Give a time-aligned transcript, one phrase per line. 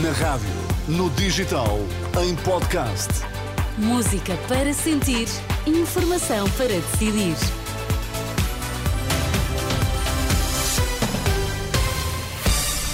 [0.00, 0.48] Na rádio,
[0.88, 1.78] no digital,
[2.18, 3.10] em podcast.
[3.76, 5.28] Música para sentir,
[5.66, 7.36] informação para decidir.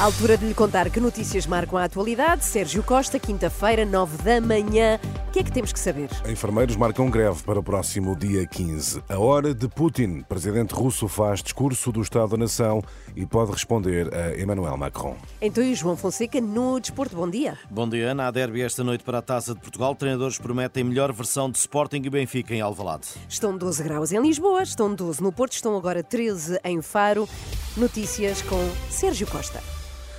[0.00, 2.44] Altura de lhe contar que notícias marcam a atualidade.
[2.44, 5.00] Sérgio Costa, quinta-feira, 9 da manhã.
[5.34, 6.08] O que é que temos que saber?
[6.28, 9.02] Enfermeiros marcam greve para o próximo dia 15.
[9.08, 10.20] A hora de Putin.
[10.28, 12.80] Presidente russo faz discurso do Estado da Nação
[13.16, 15.16] e pode responder a Emmanuel Macron.
[15.42, 17.16] Então, e João Fonseca no Desporto.
[17.16, 17.58] Bom dia.
[17.68, 18.28] Bom dia, Ana.
[18.28, 19.96] Há derby esta noite para a Taça de Portugal.
[19.96, 23.08] Treinadores prometem melhor versão de Sporting e Benfica em Alvalade.
[23.28, 27.28] Estão 12 graus em Lisboa, estão 12 no Porto, estão agora 13 em Faro.
[27.76, 29.60] Notícias com Sérgio Costa.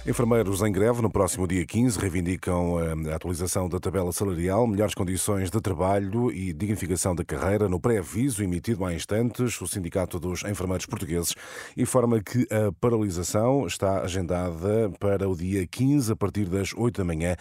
[0.07, 4.93] Enfermeiros em greve no próximo dia 15 reivindicam eh, a atualização da tabela salarial, melhores
[4.93, 7.67] condições de trabalho e dignificação da carreira.
[7.67, 11.33] No pré-aviso emitido há instantes, o Sindicato dos Enfermeiros Portugueses
[11.75, 17.03] informa que a paralisação está agendada para o dia 15 a partir das 8 da
[17.03, 17.35] manhã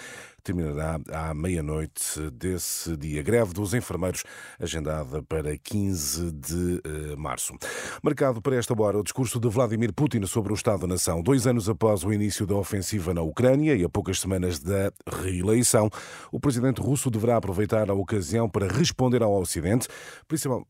[0.45, 3.23] terminará à meia-noite desse dia.
[3.23, 4.23] Greve dos enfermeiros
[4.61, 7.55] agendada para 15 de eh, março.
[8.03, 11.23] Marcado para esta hora o discurso de Vladimir Putin sobre o Estado da Nação.
[11.23, 15.89] Dois anos após o início da ofensiva na Ucrânia e a poucas semanas da reeleição,
[16.31, 19.89] o presidente russo deverá aproveitar a ocasião para responder ao Ocidente,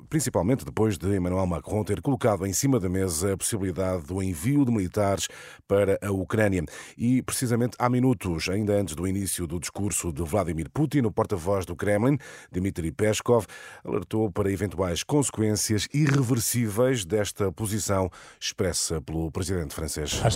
[0.08, 4.64] principalmente depois de Emmanuel Macron ter colocado em cima da mesa a possibilidade do envio
[4.64, 5.26] de militares
[5.66, 6.64] para a Ucrânia.
[6.96, 11.64] E precisamente há minutos, ainda antes do início do discurso de Vladimir Putin, o porta-voz
[11.64, 12.18] do Kremlin,
[12.52, 13.46] Dmitry Peskov,
[13.84, 20.20] alertou para eventuais consequências irreversíveis desta posição expressa pelo presidente francês.
[20.22, 20.28] A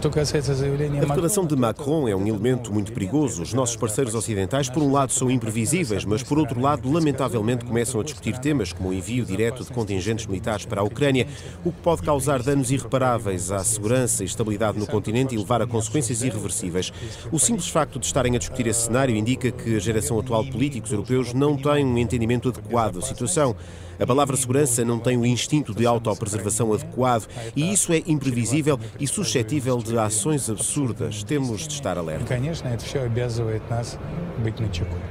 [1.00, 3.42] declaração de Macron é um elemento muito perigoso.
[3.42, 8.00] Os nossos parceiros ocidentais, por um lado, são imprevisíveis, mas por outro lado, lamentavelmente, começam
[8.00, 11.26] a discutir temas como o envio direto de contingentes militares para a Ucrânia,
[11.64, 15.66] o que pode causar danos irreparáveis à segurança e estabilidade no continente e levar a
[15.66, 16.92] consequências irreversíveis.
[17.30, 20.50] O simples facto de estarem a discutir esse cenário indica que a geração atual de
[20.50, 23.56] políticos europeus não tem um entendimento adequado da situação.
[24.00, 27.26] A palavra segurança não tem o instinto de autopreservação adequado
[27.56, 31.24] e isso é imprevisível e suscetível de ações absurdas.
[31.24, 32.24] Temos de estar alerta.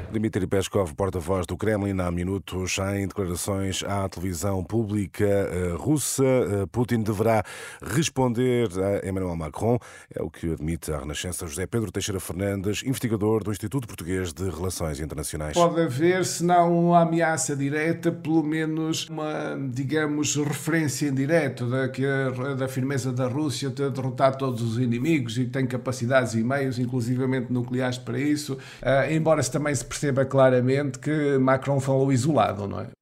[0.09, 6.23] Dmitry Peskov, porta-voz do Kremlin, há minutos em declarações à televisão pública eh, russa.
[6.23, 7.43] Eh, Putin deverá
[7.81, 9.77] responder a Emmanuel Macron,
[10.15, 14.47] é o que admite a Renascença José Pedro Teixeira Fernandes, investigador do Instituto Português de
[14.47, 15.53] Relações Internacionais.
[15.55, 22.67] Pode haver, se não uma ameaça direta, pelo menos uma, digamos, referência indireta da, da
[22.67, 27.97] firmeza da Rússia ter derrotado todos os inimigos e tem capacidades e meios, inclusivamente nucleares,
[27.97, 32.96] para isso, uh, embora se também se perceba claramente que Macron falou isolado, não é?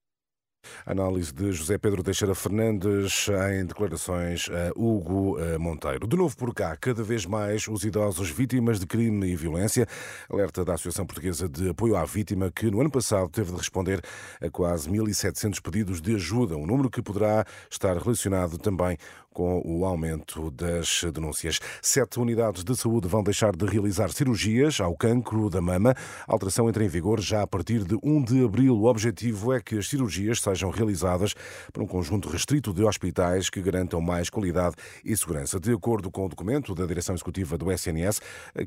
[0.86, 6.06] Análise de José Pedro Teixeira Fernandes em declarações a Hugo eh, Monteiro.
[6.06, 9.84] De novo por cá, cada vez mais os idosos vítimas de crime e violência.
[10.30, 14.00] Alerta da Associação Portuguesa de Apoio à Vítima, que no ano passado teve de responder
[14.40, 18.96] a quase 1.700 pedidos de ajuda, um número que poderá estar relacionado também
[19.36, 21.60] com o aumento das denúncias.
[21.82, 25.94] Sete unidades de saúde vão deixar de realizar cirurgias ao cancro da mama.
[26.26, 28.74] A alteração entra em vigor já a partir de 1 de abril.
[28.74, 31.34] O objetivo é que as cirurgias sejam realizadas
[31.72, 35.58] por um conjunto restrito de hospitais que garantam mais qualidade e segurança.
[35.58, 38.20] De acordo com o documento da direção executiva do SNS,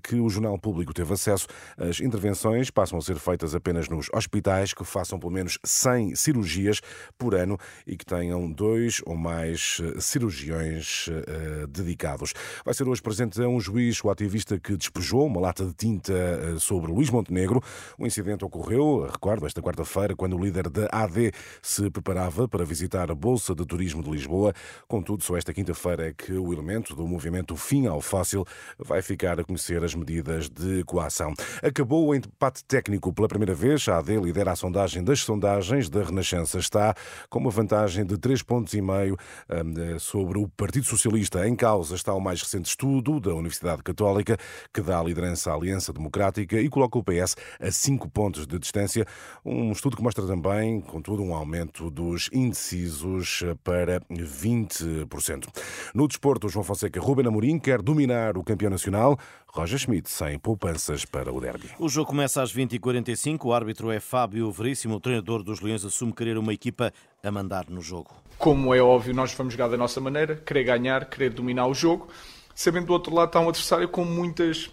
[0.04, 4.74] que o Jornal Público teve acesso, as intervenções passam a ser feitas apenas nos hospitais
[4.74, 6.82] que façam pelo menos 100 cirurgias
[7.18, 12.34] por ano e que tenham dois ou mais eh, cirurgiões uh, dedicados.
[12.66, 16.14] Vai ser hoje presente a um juiz o ativista que despejou uma lata de tinta
[16.14, 17.62] uh, sobre Luís Montenegro.
[17.98, 21.32] O incidente ocorreu, recordo, esta quarta-feira, quando o líder da AD
[21.62, 24.54] se preparava para visitar a Bolsa de Turismo de Lisboa.
[24.88, 28.46] Contudo, só esta quinta-feira é que o elemento do movimento Fim ao Fóssil
[28.78, 31.34] vai ficar a conhecer as medidas de coação.
[31.62, 33.88] Acabou o empate técnico pela primeira vez.
[33.90, 36.58] A AD lidera a sondagem das sondagens da Renascença.
[36.58, 36.96] Está
[37.30, 39.18] com uma vantagem de 3,5 pontos e meio
[39.50, 41.46] um, sobre o Partido Socialista.
[41.48, 44.38] Em causa está o mais recente estudo da Universidade Católica,
[44.74, 48.58] que dá a liderança à Aliança Democrática e coloca o PS a 5 pontos de
[48.58, 49.06] distância.
[49.44, 55.48] Um estudo que mostra também, contudo, um aumento dos indecisos para 20%.
[55.94, 59.18] No desporto, João Fonseca Ruben Amorim quer dominar o campeão nacional.
[59.48, 61.70] Roger Schmidt sem poupanças para o derby.
[61.80, 63.46] O jogo começa às 20h45.
[63.46, 64.96] O árbitro é Fábio Veríssimo.
[64.96, 66.94] O treinador dos Leões assume querer uma equipa
[67.24, 68.12] a mandar no jogo.
[68.38, 72.08] Como é óbvio, nós vamos jogar da nossa maneira, querer ganhar, querer dominar o jogo,
[72.56, 74.70] sabendo do outro lado está um adversário com muitas,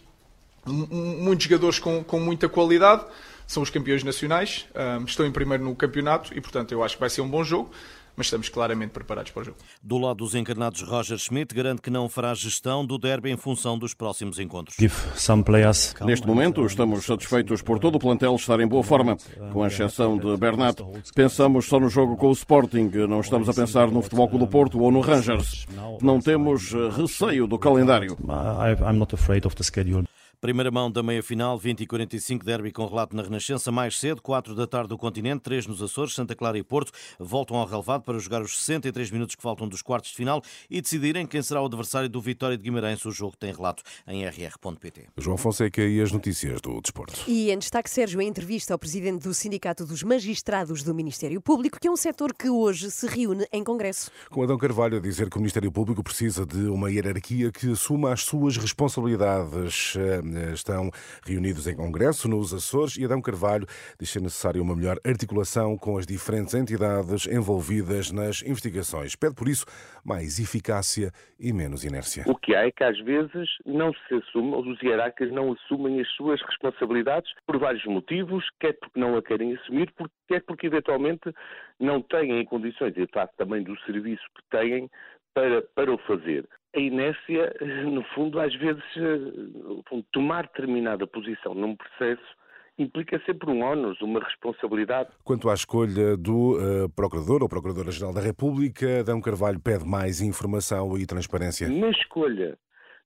[0.65, 3.05] muitos jogadores com, com muita qualidade,
[3.47, 4.67] são os campeões nacionais,
[5.01, 7.45] um, estão em primeiro no campeonato e, portanto, eu acho que vai ser um bom
[7.45, 7.71] jogo.
[8.17, 9.59] mas estamos claramente preparados para o jogo.
[9.83, 13.79] Do lado dos encarnados, Roger Schmidt garante que não fará gestão do derby em função
[13.79, 14.75] dos próximos encontros.
[16.03, 19.19] Neste momento, estamos satisfeitos por todo o plantel estar em boa forma,
[19.53, 20.83] com a exceção de Bernat.
[21.15, 24.51] Pensamos só no jogo com o Sporting, não estamos a pensar no Futebol Clube do
[24.51, 25.67] Porto ou no Rangers.
[26.01, 28.17] Não temos eh, receio do calendário.
[30.41, 33.73] Primeira mão da meia-final, 20 e 45, derby com relato na Renascença.
[33.73, 37.57] Mais cedo, 4 da tarde do continente, 3 nos Açores, Santa Clara e Porto voltam
[37.57, 41.27] ao relevado para jogar os 63 minutos que faltam dos quartos de final e decidirem
[41.27, 43.05] quem será o adversário do Vitória de Guimarães.
[43.07, 45.07] O jogo tem relato em rr.pt.
[45.17, 47.19] João Fonseca e as notícias do desporto.
[47.27, 51.81] E em destaque, Sérgio, a entrevista ao presidente do Sindicato dos Magistrados do Ministério Público,
[51.81, 54.11] que é um setor que hoje se reúne em Congresso.
[54.31, 58.13] Com Adão Carvalho a dizer que o Ministério Público precisa de uma hierarquia que assuma
[58.13, 59.97] as suas responsabilidades.
[60.53, 60.91] Estão
[61.25, 63.67] reunidos em Congresso, nos Açores, e Adão Carvalho
[63.99, 69.17] diz ser necessária uma melhor articulação com as diferentes entidades envolvidas nas investigações.
[69.17, 69.65] Pede, por isso,
[70.05, 72.25] mais eficácia e menos inércia.
[72.27, 76.01] O que há é que às vezes não se assume, ou os hierarcas não assumem
[76.01, 79.93] as suas responsabilidades por vários motivos, quer porque não a querem assumir,
[80.29, 81.33] quer porque eventualmente
[81.79, 84.89] não têm condições, e parte também do serviço que têm,
[85.35, 87.55] para, para o fazer a inércia,
[87.91, 92.37] no fundo, às vezes, eh, tomar determinada posição num processo
[92.79, 95.09] implica sempre um ónus, uma responsabilidade.
[95.25, 100.99] Quanto à escolha do uh, Procurador ou Procuradora-Geral da República, Dão Carvalho pede mais informação
[100.99, 101.71] e transparência.
[101.71, 102.59] Na escolha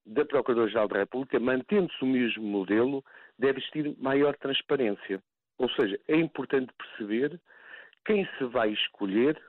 [0.05, 3.01] da Procuradora-Geral da República, mantendo-se o mesmo modelo,
[3.39, 5.23] deve existir maior transparência.
[5.57, 7.39] Ou seja, é importante perceber
[8.05, 9.39] quem se vai escolher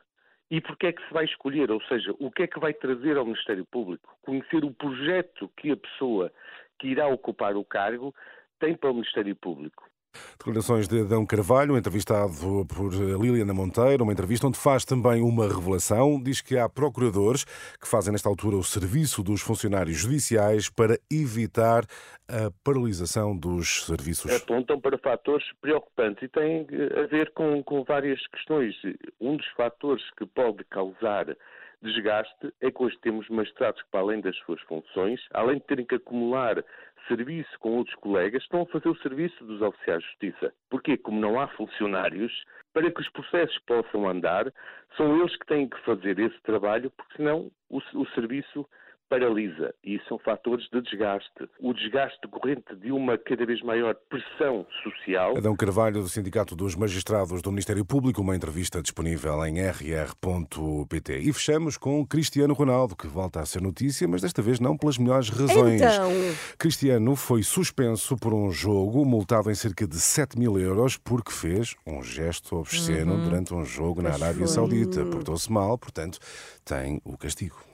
[0.53, 3.17] e porque é que se vai escolher, ou seja, o que é que vai trazer
[3.17, 6.31] ao Ministério Público, conhecer o projeto que a pessoa
[6.79, 8.15] que irá ocupar o cargo
[8.61, 9.89] tem para o Ministério Público.
[10.39, 16.21] Declarações de Adão Carvalho, entrevistado por Liliana Monteiro, uma entrevista onde faz também uma revelação.
[16.21, 17.45] Diz que há procuradores
[17.81, 21.85] que fazem nesta altura o serviço dos funcionários judiciais para evitar
[22.29, 24.33] a paralisação dos serviços.
[24.33, 26.67] Apontam para fatores preocupantes e tem
[27.01, 28.75] a ver com, com várias questões.
[29.21, 31.37] Um dos fatores que pode causar
[31.83, 35.85] desgaste é que hoje temos magistrados que, para além das suas funções, além de terem
[35.85, 36.63] que acumular
[37.09, 40.55] serviço com outros colegas, estão a fazer o serviço dos oficiais de justiça.
[40.71, 40.97] Porquê?
[40.97, 42.33] Como não há funcionários,
[42.73, 44.53] para que os processos possam andar,
[44.97, 48.67] são eles que têm que fazer esse trabalho, porque senão o, o serviço
[49.13, 51.47] paralisa e são fatores de desgaste.
[51.61, 55.37] O desgaste decorrente de uma cada vez maior pressão social.
[55.37, 61.19] Adão Carvalho, do Sindicato dos Magistrados do Ministério Público, uma entrevista disponível em rr.pt.
[61.19, 64.97] E fechamos com Cristiano Ronaldo, que volta a ser notícia, mas desta vez não pelas
[64.97, 65.83] melhores razões.
[65.83, 66.11] Então...
[66.57, 71.77] Cristiano foi suspenso por um jogo, multado em cerca de 7 mil euros, porque fez
[71.87, 73.25] um gesto obsceno uhum.
[73.25, 75.05] durante um jogo na Arábia Saudita.
[75.05, 76.19] Portou-se mal, portanto,
[76.65, 77.72] tem o castigo.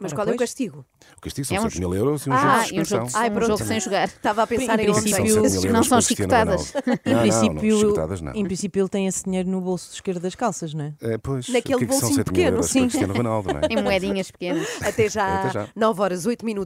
[0.00, 0.84] Mas qual é o castigo?
[1.16, 3.20] O castigo são é 7 mil euros e um ah, jogo de suspensão.
[3.20, 4.08] Ah, um jogo sem jogar.
[4.08, 6.72] Estava a pensar em, em princípio, não são chicotadas.
[7.04, 10.34] Em, não, princípio, não, não, em princípio ele tem esse dinheiro no bolso esquerdo das
[10.34, 10.94] calças, não é?
[11.00, 12.62] é pois, Naquele que é que bolsinho pequeno.
[12.62, 12.88] Sim.
[13.06, 13.66] Ronaldo, não é?
[13.70, 14.68] Em moedinhas pequenas.
[14.82, 15.68] Até já, Até já.
[15.74, 16.60] 9 horas 8 minutos.